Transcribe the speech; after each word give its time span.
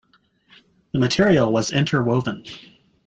The 0.93 0.99
material 0.99 1.53
was 1.53 1.69
interwoven. 1.71 2.43